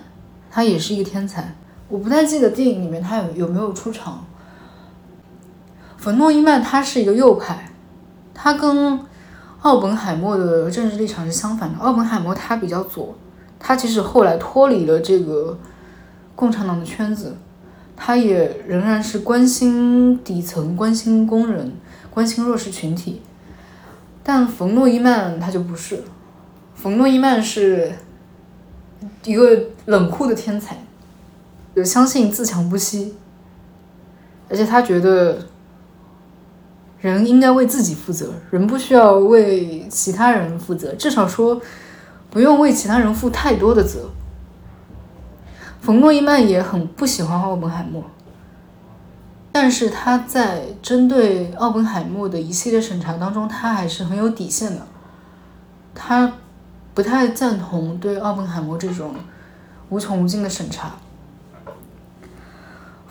[0.48, 1.56] 他也是一个天才。
[1.94, 4.24] 我不太记得电影里面他有有没有出场。
[5.96, 7.70] 冯诺依曼他是一个右派，
[8.34, 8.98] 他跟
[9.60, 11.78] 奥本海默的政治立场是相反的。
[11.78, 13.14] 奥本海默他比较左，
[13.60, 15.56] 他即使后来脱离了这个
[16.34, 17.36] 共产党的圈子，
[17.94, 21.76] 他也仍然是关心底层、关心工人、
[22.10, 23.22] 关心弱势群体。
[24.24, 26.02] 但冯诺依曼他就不是，
[26.74, 27.92] 冯诺依曼是
[29.22, 30.83] 一个冷酷的天才。
[31.74, 33.16] 就相信自强不息，
[34.48, 35.46] 而且他觉得
[37.00, 41.60] 人应该为自己负责，人不需要为其他人负责，至少说
[42.30, 44.10] 不用为其他人负太多的责。
[45.80, 48.02] 冯诺依曼也很不喜欢奥本海默，
[49.52, 54.86] 但是他在针对奥本海默的一系列审查当中，他还是很有底线的。
[55.94, 56.32] 他
[56.94, 59.14] 不太赞同对奥本海默这种
[59.90, 60.92] 无穷无尽的审查。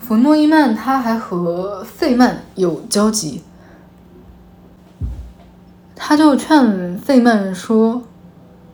[0.06, 3.40] 冯诺依曼他还和费曼有交集，
[5.96, 8.02] 他就劝费曼说：“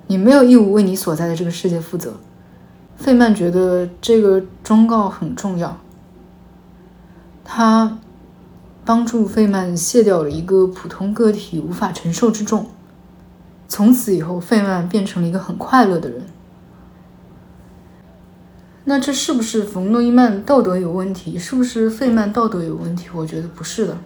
[0.09, 2.15] 你没有义务为你所在的这个世界负责。”
[2.99, 5.79] 费曼觉得这个忠告很重要，
[7.45, 7.99] 他
[8.85, 12.67] 帮助费曼卸掉了一个普通个体无法承受之重，
[13.69, 16.27] 从此以后，费曼变成了一个很快乐的人。
[18.91, 21.39] 那这是不是冯诺依曼道德有问题？
[21.39, 23.07] 是不是费曼道德有问题？
[23.15, 23.97] 我觉得不是的。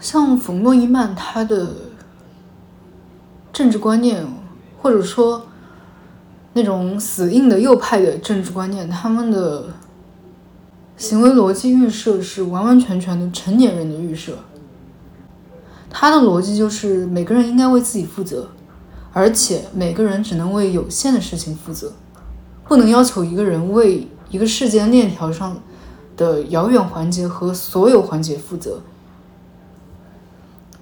[0.00, 1.76] 像冯诺依曼他的
[3.52, 4.26] 政治观念，
[4.82, 5.46] 或者说
[6.54, 9.66] 那种死硬的右派的政治观念，他们的
[10.96, 14.36] 行为逻辑预设是完完全全的成年人的预设。
[15.88, 18.48] 他的逻辑就是每个人应该为自己负责，
[19.12, 21.92] 而且每个人只能为有限的事情负责。
[22.70, 25.60] 不能要求一个人为一个世间链条上
[26.16, 28.80] 的遥远环节和所有环节负责。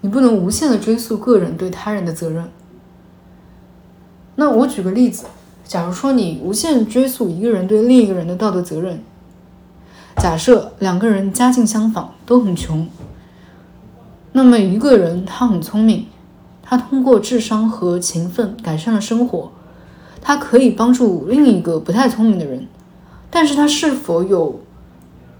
[0.03, 2.51] 你不能无限的追溯个人对他人的责任。
[4.35, 5.25] 那我举个例子，
[5.65, 9.03] 假如说你无限追溯一个人对另一个人的道德责任，
[10.19, 12.87] 假设两个人家境相仿，都很穷，
[14.33, 16.05] 那么一个人他很聪明，
[16.63, 19.53] 他通过智商和勤奋改善了生活，
[20.21, 22.67] 他可以帮助另一个不太聪明的人，
[23.31, 24.61] 但是他是否有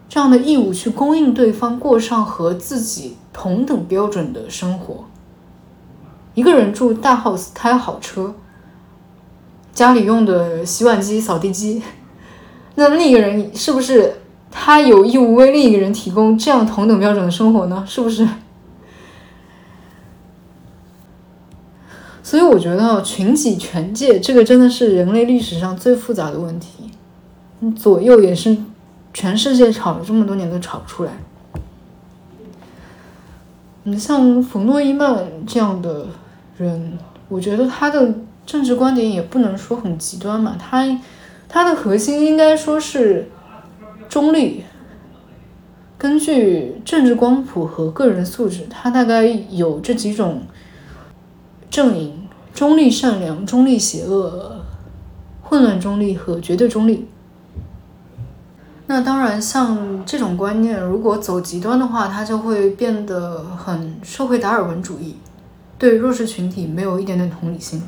[0.09, 5.05] 这样的义务去供应对方过上和自己同等标准的生活？
[6.35, 8.35] 一个人住大 house，开好车。
[9.73, 11.83] 家里用的洗碗机、扫地机，
[12.75, 14.13] 那另一个人是不是
[14.51, 17.85] 他有义务为另一个人提供这样同等标准的生活呢？
[17.87, 18.27] 是不是？
[22.29, 26.91] 所以我觉得群己权界这个真的是人类历史上最复杂的问题，
[27.75, 28.55] 左右也是
[29.15, 31.13] 全世界吵了这么多年都吵不出来。
[33.85, 36.09] 你像冯诺依曼这样的
[36.59, 36.99] 人，
[37.31, 38.15] 我觉得他的。
[38.45, 40.83] 政治观点也不能说很极端嘛，他
[41.51, 43.29] 他的核心应该说是
[44.09, 44.65] 中立。
[45.99, 50.41] 根据政治光谱和个人素质，他大概有这几种
[51.71, 54.65] 阵营：中立、善良、中立、邪恶、
[55.43, 57.07] 混乱中立和绝对中立。
[58.87, 65.17] 那当然，像这种观念，如果走极端的话，它就会变得很社会达尔文主义，
[65.79, 67.83] 对弱势群体没有一点点同理心。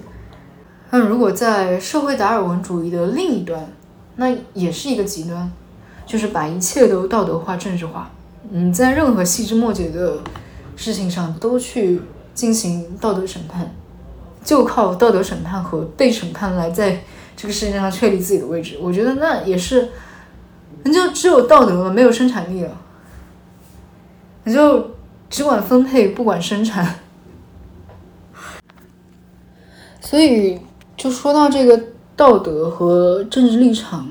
[0.90, 3.66] 那如果在社会达尔文主义的另一端，
[4.16, 5.50] 那也是一个极端，
[6.04, 8.10] 就是把一切都道德化、政治化。
[8.50, 10.18] 你在任何细枝末节的
[10.76, 12.02] 事情上都去
[12.40, 13.70] 进行道德审判，
[14.42, 17.02] 就靠道德审判和被审判来在
[17.36, 18.78] 这个世界上确立自己的位置。
[18.80, 19.90] 我觉得那也是，
[20.84, 22.76] 你就只有道德了，没有生产力了，
[24.44, 24.92] 你就
[25.28, 27.00] 只管分配，不管生产。
[30.00, 30.58] 所以。
[30.96, 31.82] 就说到这个
[32.14, 34.06] 道德和政治立场，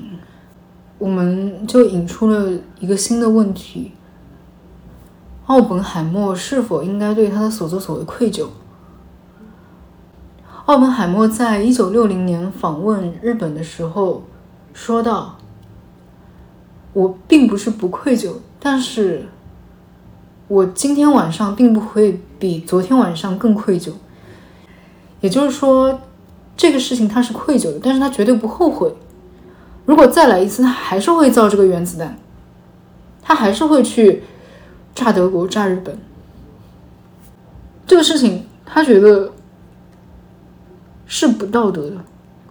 [0.98, 3.92] 我们就引出了一个新的问题：
[5.50, 8.46] 奥本海默是否应该对他的所作所为愧疚？
[10.66, 14.22] 奥本海默在一九六零年访问日本的时候
[14.72, 15.38] 说道
[16.94, 19.26] ：“我并不是不愧疚，但是
[20.46, 23.90] 我今天晚上并不会比昨天晚上更愧疚。”
[25.20, 25.98] 也就是说。
[26.56, 28.94] 这个事情他是愧疚的，但是他绝对不后悔。
[29.86, 32.18] 如果再来一次，他还是会造这个原子弹，
[33.22, 34.22] 他还是会去
[34.94, 35.98] 炸德国、炸日本。
[37.86, 39.32] 这个事情他觉得
[41.06, 41.96] 是不道德的，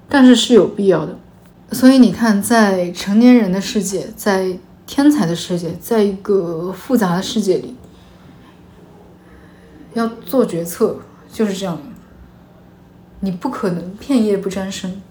[0.10, 1.18] 但是是有必要的。
[1.72, 7.76] 所以你看，在成年人的世界，在天才的世界，在一个复杂的世界里，
[9.94, 10.98] 要做决策
[11.32, 11.84] 就是这样的。
[13.20, 15.02] 你不可能片叶不沾身，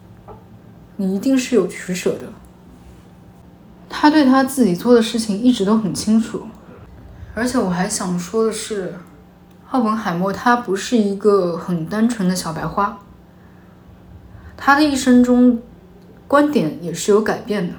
[0.97, 2.33] 你一定是有取舍的。
[3.89, 6.43] 他对他自己做的事情一直都很清楚，
[7.39, 8.97] 而且我还想说的是，
[9.71, 12.99] 奥本海默他不是一个很单纯的小白花，
[14.57, 15.63] 他的一生中
[16.27, 17.75] 观点也是有改变的，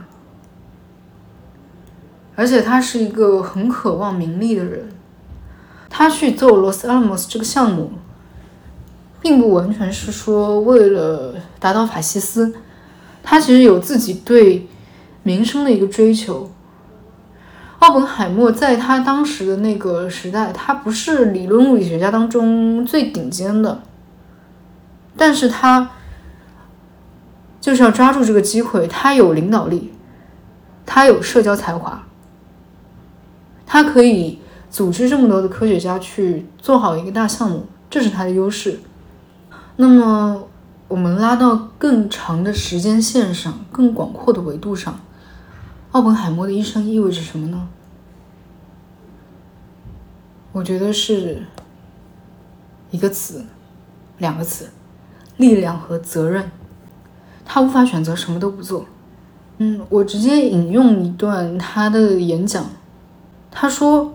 [2.38, 4.90] 而且他是一个很渴望名利的人，
[5.90, 7.92] 他去做罗斯阿拉莫斯这个项目。
[9.22, 12.56] 并不完全是说为了打倒法西斯，
[13.22, 14.66] 他其实有自己对
[15.24, 16.50] 名声的一个追求。
[17.80, 23.82] 奥本海默在他当时的那个时代，他不是理论物理学家当中最顶尖的，
[25.16, 25.92] 但是他
[27.62, 29.94] 就是要抓住这个机会，他有领导力，
[30.86, 32.04] 他有社交才华，
[33.66, 34.40] 他可以
[34.70, 38.80] 组织这么多的科学家去做好一个大项目，这是他的优势。
[39.78, 40.44] 那么，
[40.90, 45.00] 我们拉到更长的时间线上、更广阔的维度上，
[45.92, 47.68] 奥本海默的一生意味着什么呢？
[50.52, 51.44] 我觉得是
[52.92, 53.44] 一个词，
[54.20, 54.70] 两个词：
[55.38, 56.52] 力量和责任。
[57.44, 58.86] 他无法选择什么都不做。
[59.58, 62.64] 嗯，我直接引用一段他的演讲。
[63.50, 64.14] 他说：“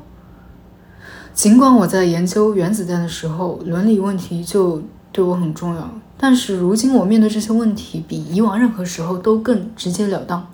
[1.34, 10.44] 尽管我在研究原子弹的时候，伦理问题就……”对我很重要，但是如今我面对这些问题比以往任何时候都更直截了当。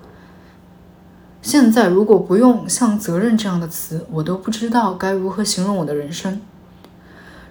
[1.42, 6.40] 现在如果不用像责任这样的词，我都不知道该如何形容我的人生。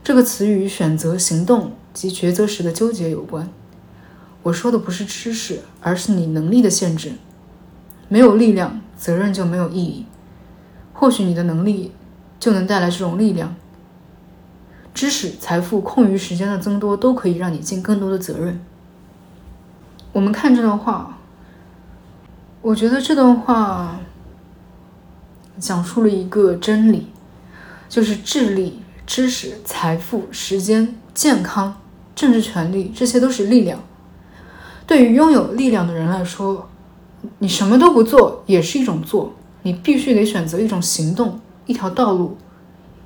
[0.04, 3.50] 这个词与选择行动及抉择时的纠结有关。
[4.44, 7.14] 我说的不是知识，而是你能力的限制。
[8.08, 10.06] 没有力量，责任就没有意义。
[10.94, 11.92] 或许你的能力
[12.40, 13.56] 就能带来这种力量。
[14.94, 18.60] 知识、财富、空余时间的增多，都可以让你尽更多的责任。
[20.12, 21.19] 我们看这段话，
[22.62, 24.00] 我觉得这段话
[25.58, 27.08] 讲述了一个真理，
[27.88, 31.80] 就是智力、知识、财富、时间、健康、
[32.14, 33.80] 政治权利，这些都是力量。
[34.86, 36.70] 对于拥有力量的人来说，
[37.38, 42.38] 你什么都不做也是一种做，你必须得选择一种行动，一条道路。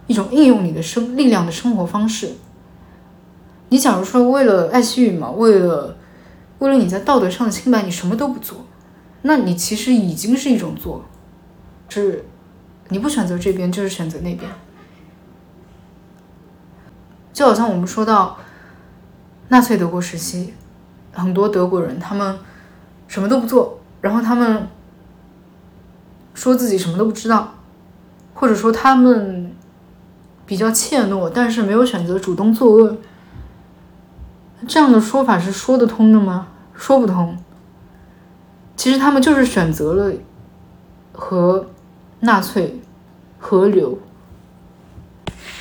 [0.06, 2.34] 一种应用你的生力量的生活方式。
[3.70, 5.96] 你假如说为了爱惜羽毛，为了
[6.60, 8.66] 为了你在道德上的清白，你什么都不做，
[9.24, 11.04] 那你其实已经是一种做，
[11.90, 12.24] 是
[12.90, 14.50] 你不选择这边就是选择那边。
[17.34, 18.38] 就好像我们说到
[19.50, 20.54] 纳粹德国时期，
[21.12, 22.38] 很多德国人他们
[23.08, 24.68] 什么都不做，然后他们
[26.34, 27.56] 说自己什么都不知道，
[28.34, 29.52] 或者说他们。
[30.46, 32.98] 比较怯懦，但是没有选择主动作恶，
[34.68, 36.50] 这样的说法是说得通的吗？
[36.76, 37.38] 说不通。
[38.76, 40.14] 其实他们就是选择了
[41.12, 41.68] 和
[42.20, 42.80] 纳粹
[43.40, 43.98] 合流。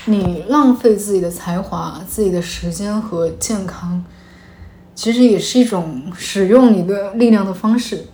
[0.06, 4.04] 你浪费自己的才华、自己的时间和健康，
[4.94, 8.06] 其实也是一种使用你的力量的方式。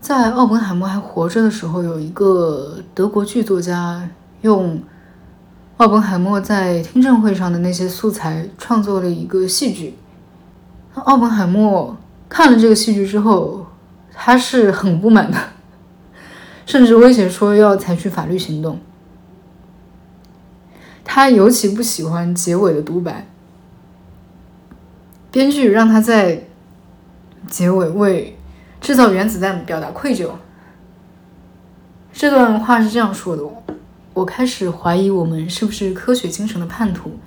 [0.00, 4.10] 在奥本海默还活着的时候，有一个德国剧作家。
[4.42, 4.82] 用
[5.76, 9.96] 奥本海默在听证会上的那些素材创作了一个戏剧。
[10.94, 11.96] 奥本海默
[12.32, 13.66] 看了这个戏剧之后，
[14.10, 15.36] 他是很不满的，
[16.64, 18.80] 甚至威胁说要采取法律行动。
[21.04, 23.26] 他尤其不喜欢结尾的独白，
[25.30, 26.44] 编剧让他在
[27.48, 28.38] 结尾为
[28.80, 30.30] 制造原子弹表达愧疚。
[32.14, 33.42] 这段话是这样说的。
[34.14, 37.18] 我开始怀疑我们是不是科学精神的叛徒，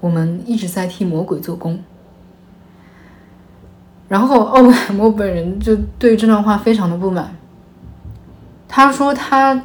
[0.00, 1.82] 我们一直在替魔鬼做工。
[4.10, 7.32] 然后奥本海默本人就对这段话非常的不满，
[8.66, 9.62] 他说他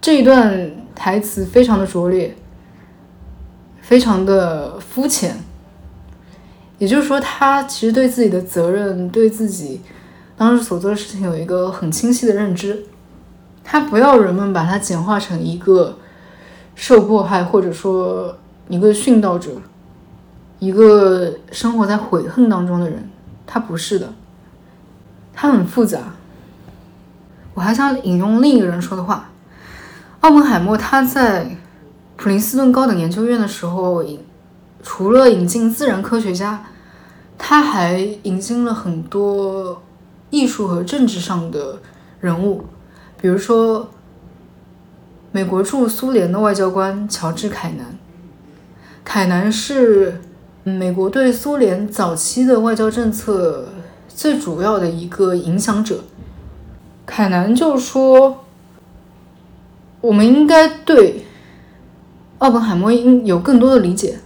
[0.00, 2.34] 这一段台词非常的拙劣，
[3.82, 5.36] 非常的肤浅。
[6.78, 9.82] 也就是说，他其实对自己的责任，对自己
[10.34, 12.86] 当时所做的事情有一个很清晰的认知。
[13.62, 15.98] 他不要人们把他简化成一个
[16.74, 18.34] 受迫害，或者说
[18.68, 19.50] 一个殉道者，
[20.58, 23.10] 一个生活在悔恨当中的人。
[23.52, 24.14] 他不是的，
[25.34, 25.98] 他很复杂。
[27.52, 29.28] 我还想引用另一个人说的话：
[30.20, 31.58] 奥本海默他在
[32.16, 34.02] 普林斯顿高等研究院的时候，
[34.82, 36.64] 除了引进自然科学家，
[37.36, 39.82] 他还引进了很多
[40.30, 41.78] 艺术和政治上的
[42.20, 42.64] 人物。
[43.20, 43.90] 比如说，
[45.30, 47.98] 美国驻苏联的外交官乔治·凯南，
[49.04, 50.22] 凯南是
[50.64, 53.68] 美国对苏联早期的外交政策
[54.08, 56.04] 最主要的一个影响者。
[57.04, 58.44] 凯南就说
[60.00, 61.24] ：“我们应该对
[62.38, 64.20] 奥本海默应有更多的理解。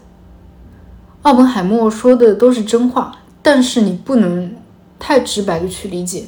[1.23, 4.55] 奥本海默说的都是真话，但是你不能
[4.99, 6.25] 太直白的去理解，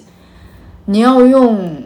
[0.87, 1.85] 你要用。”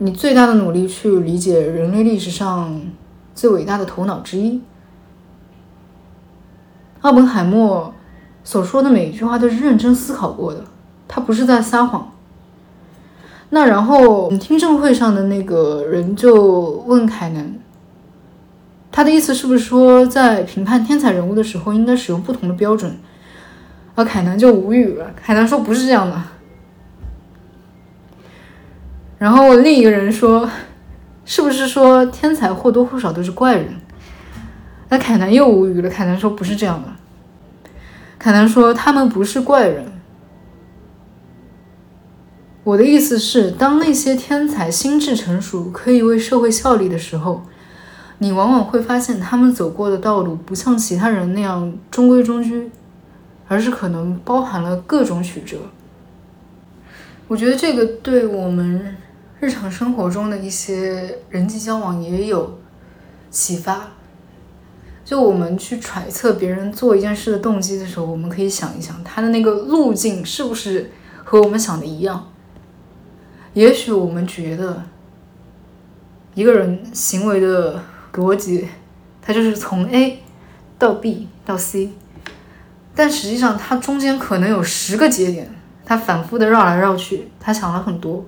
[0.00, 2.80] 你最大的努力去理解人类历史上
[3.34, 4.60] 最伟大的头脑之一，
[7.02, 7.94] 奥本海默
[8.42, 10.64] 所说的每一句话都是认真思考过的，
[11.06, 12.12] 他不是在撒谎。
[13.50, 17.58] 那然后听证会上的那个人就问凯南，
[18.90, 22.98] 他的意思是不是说在评判天才人物的时候应该使用不同的标准？
[23.94, 26.22] 而凯南就无语了，凯南说不是这样的。
[29.18, 30.48] 然后另一个人说
[31.24, 33.74] ：“是不是说天才或多或少都是怪人？”
[34.88, 35.88] 那凯南又无语了。
[35.88, 36.88] 凯南说：“不是这样的。”
[38.18, 39.92] 凯南说：“他们不是怪人。
[42.64, 47.42] 我的意思是，当那些天才心智成熟，可以为社会效力的时候，
[48.18, 52.70] 你往往会发现他们走过的道路不像其他人那样中规中矩，
[53.46, 55.58] 而是可能包含了各种曲折。
[57.26, 58.96] 我觉得这个对我们。”
[59.40, 62.58] 日常生活中的一些人际交往也有
[63.30, 63.88] 启发。
[65.08, 70.90] 就我们去揣测别人做一件事的动机的时候，我们可以想一想他的那个路径是不是
[71.24, 72.30] 和我们想的一样。
[73.54, 74.82] 也许我们觉得
[76.34, 77.82] 一个人行为的
[78.12, 78.68] 逻辑，
[79.22, 80.22] 他就是从 A
[80.78, 81.92] 到 B 到 C，
[82.94, 85.48] 但实际上他中间可能有十个节点，
[85.86, 88.26] 他反复的绕来绕去，他想了很多。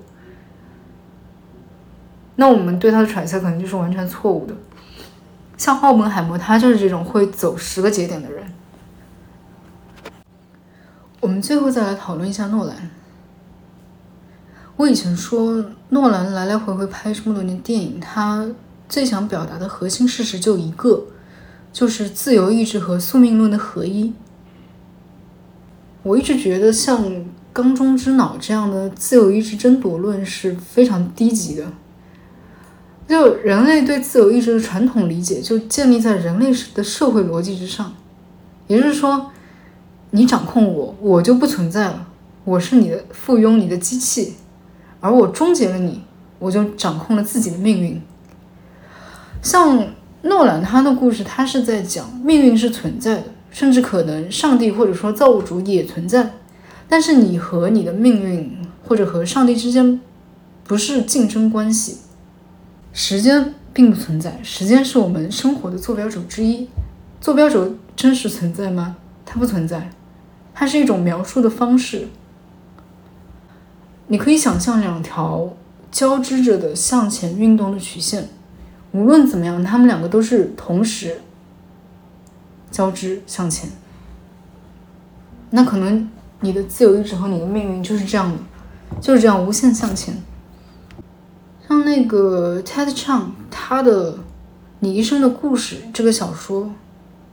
[2.37, 4.55] 那我们对他的揣测可能就是完全错误的。
[5.61, 8.43] 像奥本海默，他就是这种会走十个节点的人。
[11.19, 12.89] 我们最后再来讨论一下诺兰。
[14.75, 18.49] 我以前说，诺兰来来回回拍这么多年电影，他
[18.89, 21.03] 最想表达的核心事实就一个，
[21.71, 24.11] 就是自由意志和宿命论的合一。
[26.01, 27.05] 我一直觉得，像
[27.53, 31.67] 《缸中之脑》这样的自由意志争夺论是非常低级的。
[33.11, 37.93] 就人类对自由意志的传统理解，就建立在人类的社会逻辑之上，
[38.67, 39.29] 也就是说，
[40.11, 42.07] 你掌控我，我就不存在了，
[42.45, 44.35] 我是你的附庸，你的机器。
[45.01, 46.01] 而我终结了你，
[46.39, 48.01] 我就掌控了自己的命运。
[49.41, 49.87] 像
[50.21, 56.31] 诺兰他的故事，他是在讲命运是存在的，甚至可能上帝或者说造物主也存在。
[56.87, 58.57] 但是你和你的命运
[58.87, 59.99] 或者和上帝之间
[60.63, 61.97] 不是竞争关系。
[62.93, 66.67] 时间并不存在，时间是我们生活的坐标轴之一。
[67.21, 68.97] 坐标轴真实存在吗？
[69.25, 69.91] 它不存在，
[70.53, 72.07] 它是一种描述的方式。
[74.07, 75.53] 你可以想象两条
[75.89, 78.27] 交织着的向前运动的曲线，
[78.91, 81.21] 无论怎么样，它们两个都是同时
[82.69, 83.69] 交织向前。
[85.51, 86.09] 那可能
[86.41, 88.37] 你的自由意志和你的命运就是这样的，
[88.99, 90.13] 就是这样无限向前。
[91.71, 94.11] 像那个 Ted Chiang 他的
[94.81, 96.69] 《你一生的故事》这个小说，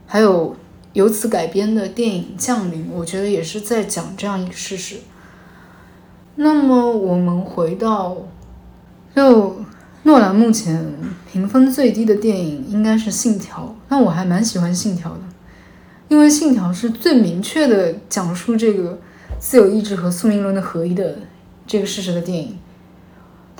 [0.07, 0.55] 还有
[0.93, 4.95] 由此改编的电影《降临》，我觉得也是在讲这样一个事实。
[6.35, 8.15] 那么我们回到，
[9.13, 9.57] 就
[10.03, 10.89] 诺兰目前
[11.29, 15.19] 评分最低的电影应该是《信条》，那我还蛮喜欢《信条》的，
[16.07, 18.97] 因为《信条》是最明确的讲述这个
[19.37, 21.17] 自由意志和宿命论的合一的
[21.67, 22.57] 这个事实的电影。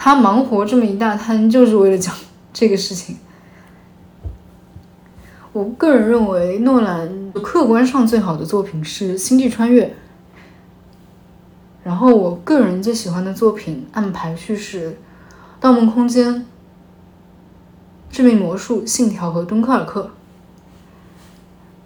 [0.01, 2.15] 他忙活这么一大摊，就是为了讲
[2.53, 3.17] 这个事情。
[5.51, 9.85] 我个人认为，诺兰客观上最好的作品是《星际穿越》。
[11.83, 14.91] 然后，我个人最喜欢的作品按排序是
[15.59, 16.33] 《盗梦空间》
[18.09, 20.03] 《致命魔术》《信条》和《敦刻尔克》。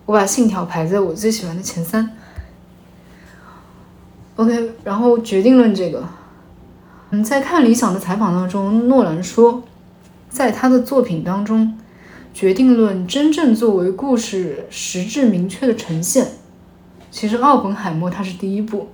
[0.06, 2.12] 我把《信条》排在我最喜欢的前三。
[4.36, 6.04] OK，然后决定论这个，
[7.14, 9.62] 嗯，在看理想的采访当中，诺兰说，
[10.32, 11.78] 在他的作品当中，
[12.34, 16.32] 决定论真正作为故事实质明确的呈现，
[17.12, 18.90] 其实奥本海默他是第一部。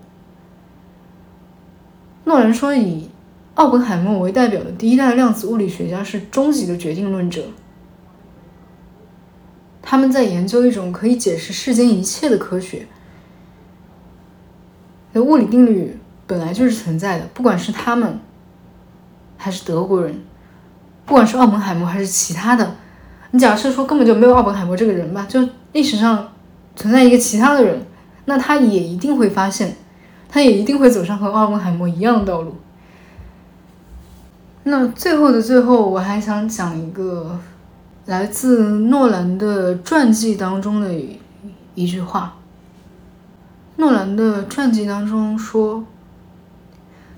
[2.26, 3.10] 诺兰说，以
[3.54, 7.46] 奥本海默为代表的第一代量子物理学家是终极的决定论者。
[9.82, 12.86] 他们在研究一种可以解释世间一切的科学。
[15.14, 15.98] 的物理定律
[16.30, 18.20] 本来就是存在的，不管是他们，
[19.36, 20.22] 还是德国人，
[21.08, 22.76] 不管是奥本海默还是其他的，
[23.32, 25.42] 你假设说根本就没有奥本海默这个人吧，就
[25.74, 26.30] 历史上
[26.76, 27.84] 存在一个其他的人，
[28.26, 29.76] 那他也一定会发现。
[30.32, 32.54] 他也一定会走上和奥本海默一样的道路。
[34.66, 37.40] 那最后的最后，我还想讲一个
[38.06, 40.94] 来自诺兰的传记当中的
[41.74, 42.36] 一句话。
[43.78, 45.84] 诺兰的传记当中说：“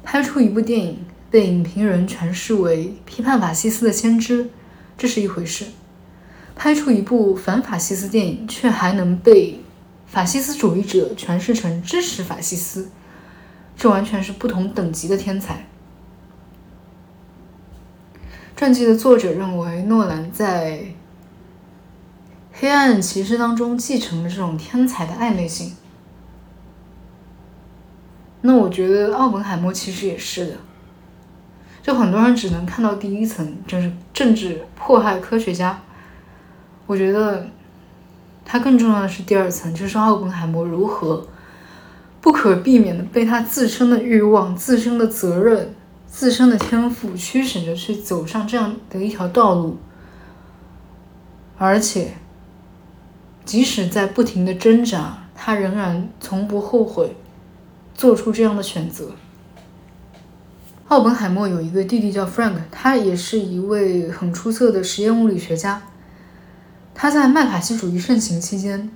[0.04, 4.50] 拍出一部电影被影评人诠释为批判法西斯的先知，
[4.98, 5.68] 这是一回事；
[6.56, 9.62] 拍出一部反法西斯电影，却还能被
[10.08, 12.90] 法西斯主义者诠释成支持法西斯。”
[13.78, 15.66] 这完全是不同等级的天才。
[18.56, 20.80] 传记的作者认为，诺兰在
[22.52, 25.74] 《黑暗骑士》当中继承了这种天才的暧昧性。
[28.42, 30.54] 那我觉得奥本海默其实也是的。
[31.82, 35.82] 就很多人只能看到第一层，就是政治迫害科学家。
[36.86, 37.48] 我觉得
[38.46, 41.28] 他更重要的是第二层，就是奥本海默如何。
[42.20, 45.74] 不可避免的被他自身的欲望、自身的责任、
[46.06, 49.78] 自身的天赋驱使着去走上这样的一条道路，
[51.58, 52.14] 而且，
[53.44, 57.16] 即使在不停的挣扎，他仍然从不后悔
[58.02, 59.12] 做出这样的选择。
[60.88, 65.84] 奥本海默有一个弟弟叫 Frank，他也是一位很出色的实验物理学家。
[66.96, 68.90] 他在麦卡锡主义盛行期间。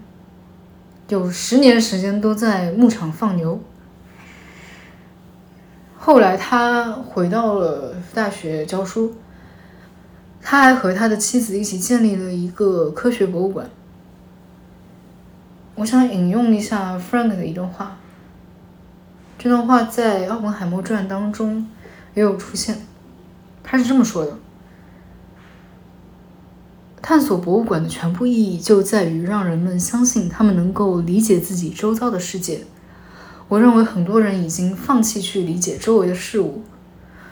[1.10, 3.62] 有十年时间都在牧场放牛。
[6.00, 9.14] 后来他回到了大学教书，
[10.42, 13.70] 他还和他的妻子一起建立了一个科学博物馆。
[15.76, 18.00] 我想引用一下 Frank 的一段话，
[19.46, 21.68] 这段话在《奥本海默传》当中
[22.16, 22.82] 也有出现，
[23.64, 24.40] 他是这么说的
[27.00, 32.62] ：“探索博物馆的全部意义就在于让人们相信他们能够理解自己周遭的世界。
[33.48, 36.64] 我认为很多人已经放弃去理解周围的事物。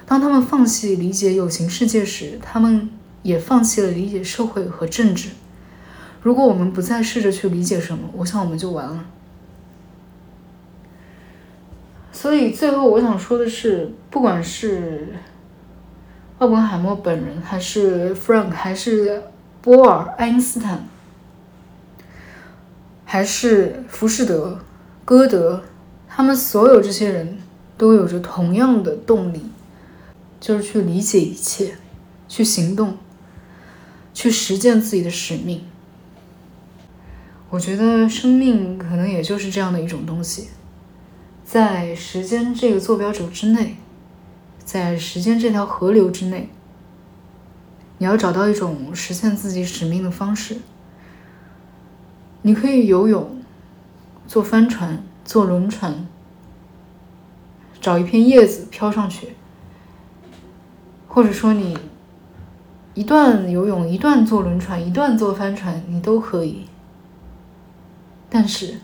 [0.06, 2.92] 当他们放弃理解有形世界时，他们
[3.24, 5.30] 也放弃了理解社会和政治。
[6.22, 9.04] 如果我们不再试着去理解什么，我想我们就完了。
[12.24, 15.10] 所以最后我想说的是，不管是
[16.38, 19.22] 奥本海默本人，还是 Frank，还是
[19.60, 20.88] 波尔、爱因斯坦，
[23.04, 24.58] 还是浮士德、
[25.04, 25.66] 歌德，
[26.08, 27.40] 他们所有这些人
[27.78, 29.42] 都有着同样的动力，
[30.40, 31.76] 就是去理解一切，
[32.30, 33.00] 去行动，
[34.14, 35.66] 去实践自己的使命。
[37.50, 40.48] 我觉得生命可能也就是这样的一种东西。
[41.54, 43.78] 在时间这个坐标轴之内，
[44.66, 46.50] 在时间这条河流之内，
[48.00, 50.58] 你要找到一种实现自己使命的方式。
[52.42, 53.40] 你可以游泳、
[54.26, 56.08] 坐帆船、坐轮船，
[57.80, 59.36] 找一片叶子飘上去，
[61.08, 61.78] 或者说你
[62.96, 66.66] 一段游泳、一段坐轮船、一段坐帆船，你都可以。
[68.28, 68.80] 但是。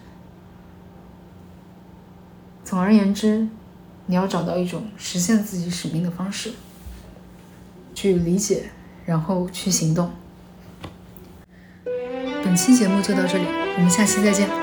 [2.70, 3.48] 总而言之，
[4.06, 6.52] 你要找到一种实现自己使命的方式，
[7.96, 8.70] 去理解，
[9.08, 10.12] 然后去行动。
[12.44, 13.46] 本期节目就到这里，
[13.76, 14.59] 我们下期再见。